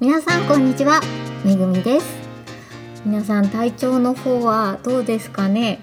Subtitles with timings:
[0.00, 1.02] 皆さんこんにちは。
[1.44, 2.06] めぐみです。
[3.04, 5.80] 皆さん体調の方はどうですかね？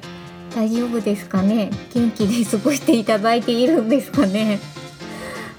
[0.55, 1.69] 大丈夫ですかね？
[1.93, 4.57] 元気で過ごしていただいているんですかね？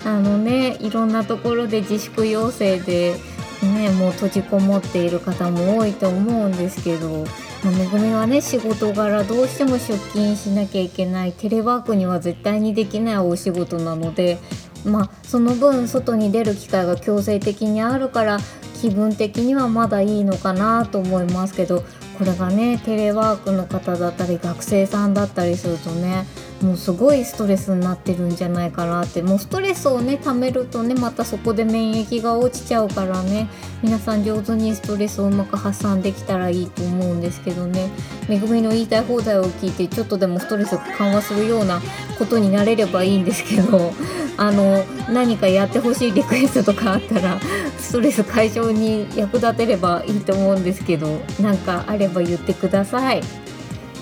[0.05, 3.15] あのねいろんなところで自粛要請で
[3.63, 7.27] ねもう閉じこもっている方も多いと思うんですけど、
[7.65, 11.33] めぐみはね仕事柄どうしても出勤しなきゃいけない。
[11.33, 14.39] テレワークには絶対にできないお仕事なので
[14.85, 18.39] まあその分外に出る機会が強制的にあるから
[18.81, 21.85] 気分的にはまだいいのかなと思いますけど
[22.19, 26.27] これがねテレワークの方だったり学生さんだったりするとね
[26.63, 29.23] もうすごいストレスになってるんじゃないかなって。
[29.23, 33.49] もうストレスをね貯めるとねまたそこで免疫が落ちちゃうからね。
[33.83, 37.91] 皆さん上手にストレスをうまく発散できたらいいと思うんですけどね。
[38.29, 41.81] めぐみの言いたい放題を聞いてちょっとでもストレスを緩和するような
[42.19, 43.93] ことになれればいいんですけど。
[44.41, 47.41] あの何かやってほしいリクエストとかあったら
[47.81, 51.21] ストレス解消に役立てればいいと思うんですけど。
[51.41, 53.23] 何かあれば言ってください。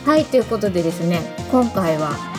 [0.06, 2.35] はいということでですね今回は、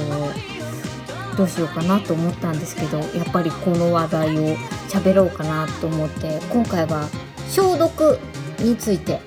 [0.00, 4.56] とどうしようかなと思ったんですけどやっぱりこの話題を
[4.88, 7.08] 喋ろうかなと思って今回は
[7.48, 8.18] 消毒
[8.58, 9.20] について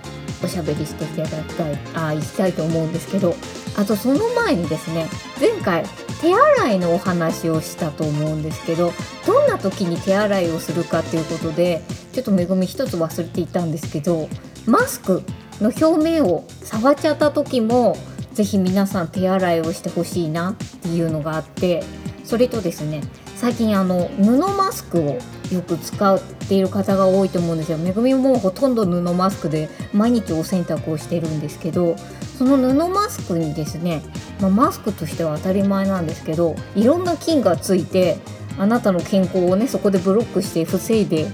[0.43, 3.35] おしゃべりしていただきたいあいきたいと思うんですけど
[3.77, 5.07] あとその前にですね
[5.39, 5.83] 前回
[6.21, 8.91] 手洗いのお話をしたと思うんですけど
[9.25, 11.81] どんな時に手洗いをするかっていうことで
[12.13, 14.27] ちょっと恵み一つ忘れていたんですけど
[14.65, 15.23] マスク
[15.61, 17.95] の表面を触っちゃった時も
[18.43, 21.83] 是非皆さん手洗いをしてほしいなっていうのがあって
[22.23, 23.01] それとですね
[23.35, 25.17] 最近あの布マスクを
[25.51, 27.77] よく使っている方が多いと思うんですよ。
[27.77, 31.95] めぐみもほとんど布マスクで毎日お洗濯をしてるんですけど
[32.37, 34.01] その布マスクにですね、
[34.39, 38.17] まあ、マスクとしては当たり前なんですけどいろんな菌がついて
[38.57, 41.27] あなたの健康をねそこでブロックして防いで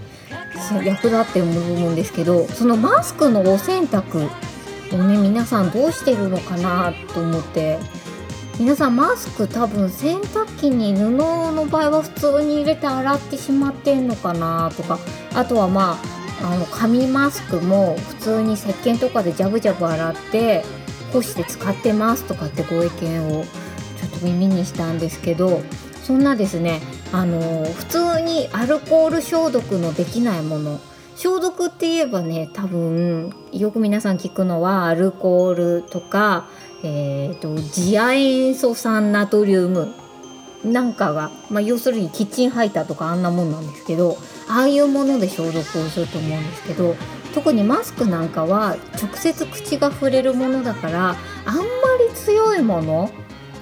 [0.84, 4.30] 役立って思うんですけどそのマスクのお洗濯
[4.92, 7.80] をね皆さんどうしてるのかなと思って。
[8.58, 14.98] 皆さんマスク多分洗濯機に布の場合は普通に入れて洗ってしまってんのかなとか。
[15.34, 20.64] あとはまああの紙マスクも普通に石鹸とかでジャブジャブ洗って
[21.12, 25.62] 干して使ってますとかってご意見をちょっと耳にしたんですけど
[26.04, 26.82] そんなですね
[27.12, 30.80] あの普通にアルコール消毒のできないもの
[31.16, 36.50] 消毒って言えばね多分よく皆さん聞くのはアルコールとか、
[36.84, 39.94] えーと、次亜塩素酸ナトリウム
[40.66, 44.18] なんかが、まあ、要するにキッチンハイターとかあんなもんなんですけど
[44.50, 46.96] ああいうもので消毒をすると思うんですけど
[47.34, 51.10] 特にマスクなんかは直接口が触れるものだから
[51.46, 51.62] あんま
[52.10, 53.10] り強いもの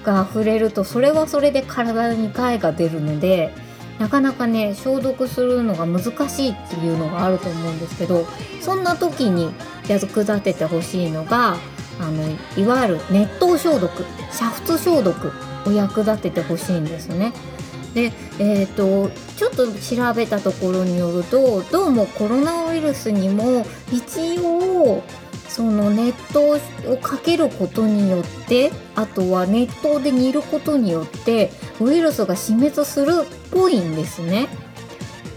[0.02, 3.52] が触れるとそれはそれで体に害が出るので
[3.98, 8.26] なかなかね消毒するのが難しいっていうのがあると思うんですけど
[8.60, 9.52] そんな時に
[9.88, 11.56] 役立ててほしいのが
[12.00, 12.24] あの
[12.56, 15.32] いわゆる熱湯消毒煮沸消毒
[15.66, 17.32] を役立ててほしいんですね。
[17.94, 25.02] で、えーと、ちょっと調べたところによるとどうもコロナウイルスにも一応
[25.54, 34.48] その熱湯をかけることによってあとは熱湯で煮ることによってウイルスが死滅するっぽいんですね。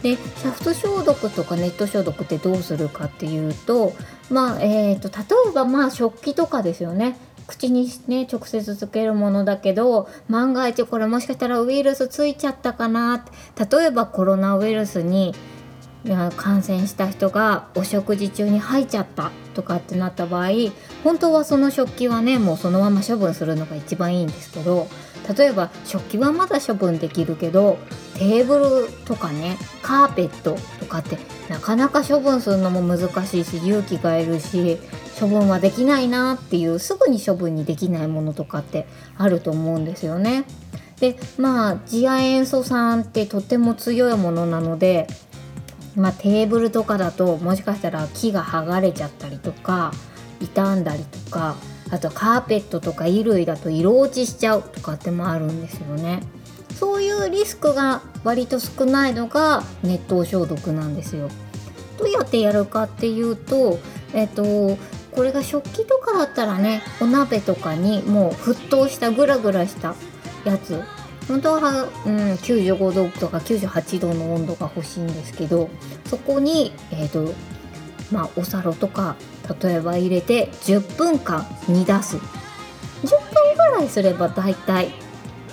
[0.02, 3.94] で煮沸消毒とかネット消毒ってどうするかっていうと
[4.32, 13.24] まあえーと、例えばまあ食器とかですよね口にね直接つけるものだけど万が一これもしかしたらウイルスついちゃったかな
[13.56, 15.36] 例えばコロナウイルスに
[16.36, 20.50] 感染した人がお食事中に吐いちゃったとかってなった場合
[21.04, 24.88] 本当はその食器はねもうそのまま処分するのが一番いいんですけど
[25.36, 27.78] 例えば食器はまだ処分できるけど
[28.18, 31.18] テーブルとかねカーペットとかって
[31.50, 34.78] なかなか処分するのも難しいし勇気がいるし
[35.20, 40.46] 処分はできないなっていうすぐに処分にできないものとかってあると思うんですよね。
[41.00, 45.08] でまあ次亜塩素酸ってとても強いものなので
[45.98, 49.92] まあ、テーブルとかだともしかしたら木が剥がれちゃったりとか
[50.40, 51.56] 傷んだりとか
[51.90, 56.22] あとカーペットとか衣類だと色落ちしちゃうとかってもあるんですよね。
[56.76, 61.30] そういうリスクが割と少ないのが熱湯消毒なんですよ。
[61.98, 63.80] どうやってやるかっていうと、
[64.14, 64.44] えっと、
[65.12, 69.96] これが食器とかだったらねお鍋とかにもう沸騰したグラグラした
[70.46, 70.84] やつ
[71.28, 75.70] 本当は、うん、95度とか98度の温度が欲しいんですけど
[76.06, 77.34] そこに、えーと
[78.12, 79.16] まあ、お皿とか
[79.62, 82.18] 例えば入れて10分間煮出す。
[82.18, 84.94] 10分ぐらいすれば大体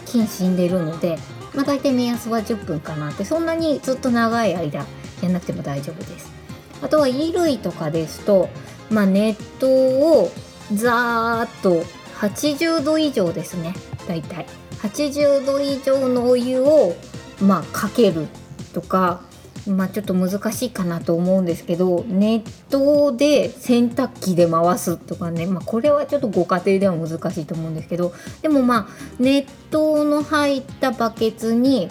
[0.07, 1.19] 菌死んでるので、
[1.55, 4.87] まあ、大体目安は10分かなってそんなにずっと長い間
[5.21, 6.33] じゃなくても大丈夫です。
[6.83, 8.49] あとは衣類とかですと、
[8.91, 10.31] まあ、熱湯を
[10.73, 11.83] ザーッと
[12.19, 13.75] 80度以上ですね
[14.07, 14.47] だいたい
[14.85, 16.95] 80度以上のお湯を
[17.41, 18.27] まあかける
[18.75, 19.23] とか
[19.67, 28.89] まあちょっと難しいかなと思うんですけど熱湯で洗濯機で回すとかね、まあ、これはちょっとご家庭では難しいと思うんですけどでもまあ
[29.19, 31.89] 熱湯の入ったバケツに、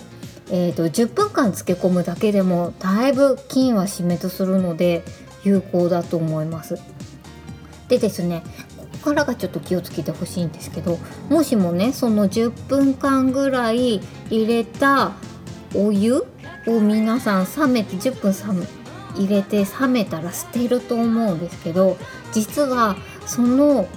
[0.51, 5.03] えーと、10分間漬け込むだけでもだいぶ菌は死滅するので
[5.43, 6.79] 有効だと思います。
[7.89, 8.43] でですね
[9.03, 10.97] からがちょっと気をつけてほしいんですけど
[11.29, 15.13] もしもねその10分間ぐらい入れた
[15.75, 16.25] お湯
[16.67, 18.67] を皆さん冷めて10分冷
[19.15, 21.97] 入れて冷めたら捨てると思うんですけど
[22.31, 22.95] 実は
[23.27, 23.87] その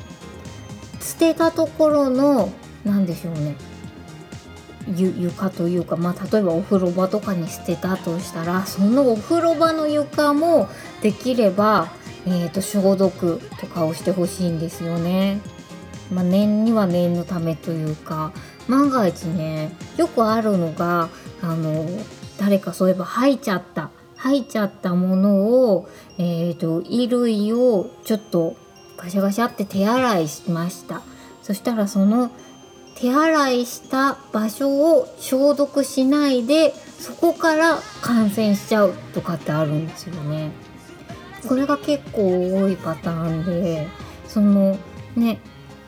[1.00, 2.50] 捨てたところの
[2.84, 3.56] 何でしょうね
[4.94, 10.68] 床というか、まあ、例えばお風呂場とかに捨てたとしたらそのお風呂場の床も
[11.02, 11.88] できれば、
[12.26, 15.40] えーと、消毒とかをしてほしいんですよね。
[16.12, 18.32] まあ、念には念のためというか
[18.68, 21.08] 万が一ねよくあるのが
[21.42, 21.84] あの
[22.38, 25.36] 誰かそういえば吐いちゃった吐いちゃったもの
[25.72, 25.88] を、
[26.18, 28.56] えーと、衣類をちょっと
[28.96, 31.02] ガシャガシャって手洗いしました
[31.42, 32.30] そしたらその
[32.96, 40.50] 手洗いした場所を消毒しないでそこから感染しちゃうとかってあるんですよね。
[41.48, 43.88] これが結構多いパターンで
[44.26, 44.78] その
[45.16, 45.38] ね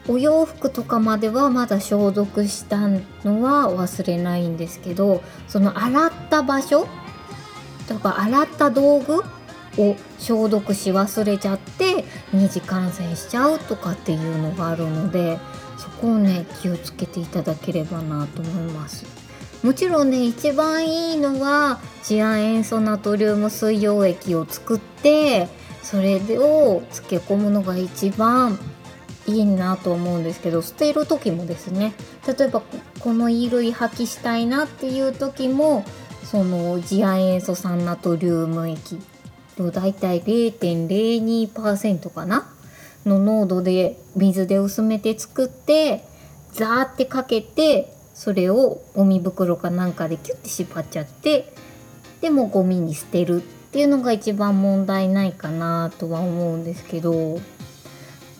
[0.08, 2.88] お洋服とかまではまだ消毒した
[3.24, 6.88] のは忘れないんですけどその洗った場所
[7.86, 9.22] とか洗った道具
[9.78, 15.38] を消毒し忘れちゃって二次感染しちゃうとかっていうのがあるので
[15.76, 19.17] そこをね気をつけていただければなと思います。
[19.62, 25.48] もちろんね一番いいのは次亜塩素ナトリウム水溶液を作って
[25.82, 28.58] それを漬け込むのが一番
[29.26, 31.92] いいなと思うんですけど捨てる時もですね
[32.26, 32.62] 例えば
[33.00, 35.84] この衣類破棄したいなっていう時も
[36.24, 38.98] その次亜塩素酸ナトリウム液
[39.58, 42.48] だいたい0.02%かな？
[43.04, 46.04] の濃度で水で薄めて作って
[46.52, 51.52] ザーってかけてそれをゴミ袋かなんかでキュッて縛っちゃって
[52.20, 57.38] でもゴミに捨てるっていうのが一番問題ないかなとは思うんですけど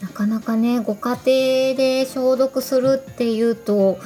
[0.03, 4.01] なかなかねご家庭で消毒するっていうと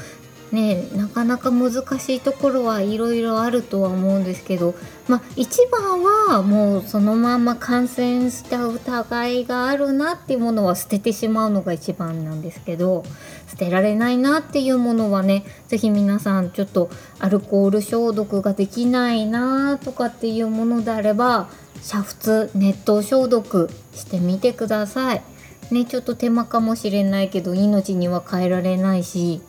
[0.51, 4.75] ねなかなか難しいところはいろいろあるとは思うんですけど
[5.09, 13.05] まあ一番はもうそのまんま感染した疑いがあるなっていうものは捨ててしまうのが一番なんですけど
[13.53, 16.89] 捨てられないなっていうものはね是非皆さんちょっと
[17.19, 25.23] アルコール消毒ができないなとかっていうものであれば煮沸熱湯消毒してみてください。
[25.71, 29.43] ねちょっと手間かもしれないけど命には変えられないし、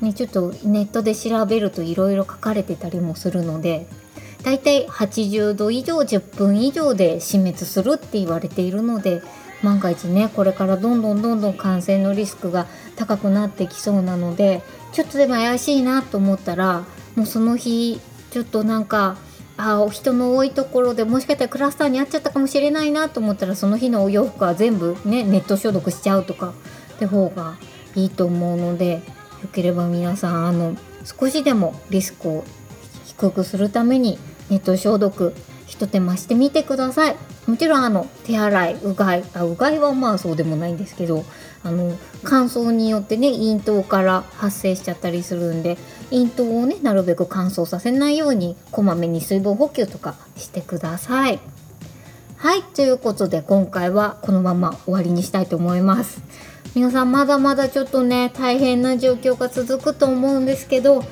[0.00, 3.88] ね、ちょっとネットで調べるといろいろ書かれてたりもするので
[4.44, 9.20] だいたい80度以上10分以上で死滅するって言われているので
[9.62, 12.66] 万が一ねこれからどんどんどんどん感染のリスクが
[12.96, 14.62] 高くなってきそうなので
[14.92, 16.84] ちょっとでも怪しいなと思ったら
[17.16, 18.00] もうその日
[18.30, 19.16] ちょっとなんか
[19.56, 26.54] あ人の多いところでもしかしたらクラスターにあっちゃったかもしれないなと思ったらその日のお洋服は全部ねネット消毒しちゃうとか
[26.94, 27.56] って方が
[27.96, 29.02] いいと思うので
[29.42, 32.44] よければ皆さんあの少しでもリスクを
[33.06, 35.34] 低くするためにネット消毒
[35.66, 37.16] ひと手間してみてください。
[37.48, 41.24] もちろんあの手洗いうがいあうがいはまあそうでもないんですけど
[41.64, 45.78] あの乾燥によってね咽頭から発生しちゃったりするんで
[46.10, 51.40] 咽頭をねなるべく乾燥させないようにこまめに水分補給とかしてください。
[52.36, 56.22] はいということで今回はこのまま終わりにしたいと思います。
[56.74, 61.02] 皆さんまだまだちょっとね大変な状況が続くと思うんですけど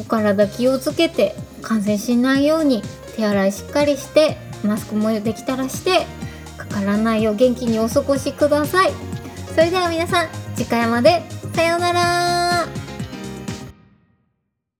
[0.00, 2.82] お体気をつけて感染しないように
[3.14, 6.06] 手洗いしっかりしてマスクもできたらして
[6.56, 8.92] かからないよう元気にお過ごしください。
[9.54, 11.22] それでは皆さん次回まで。
[11.54, 12.81] さようなら。